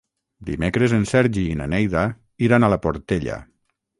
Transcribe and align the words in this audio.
Dimecres 0.45 0.95
en 0.97 1.05
Sergi 1.09 1.43
i 1.51 1.59
na 1.59 1.69
Neida 1.75 2.05
iran 2.47 2.65
a 2.69 2.73
la 2.75 2.83
Portella. 2.87 3.39